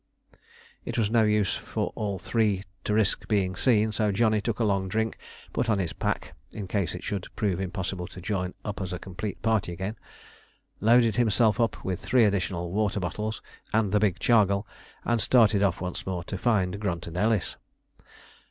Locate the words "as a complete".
8.81-9.39